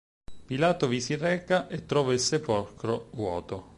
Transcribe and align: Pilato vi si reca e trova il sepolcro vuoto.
Pilato 0.47 0.87
vi 0.87 0.99
si 0.99 1.15
reca 1.15 1.67
e 1.67 1.85
trova 1.85 2.11
il 2.11 2.19
sepolcro 2.19 3.09
vuoto. 3.13 3.69